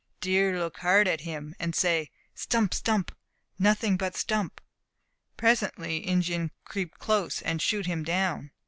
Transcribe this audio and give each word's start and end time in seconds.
Deer 0.19 0.57
look 0.57 0.77
hard 0.79 1.07
at 1.07 1.21
him, 1.21 1.53
and 1.59 1.75
say 1.75 2.09
"stump! 2.33 2.73
stump! 2.73 3.15
nothing 3.59 3.97
but 3.97 4.15
stump!" 4.17 4.59
Presently 5.37 5.97
Injin 5.97 6.49
creep 6.65 6.97
close, 6.97 7.39
and 7.43 7.61
shoot 7.61 7.85
him 7.85 8.01
down. 8.03 8.49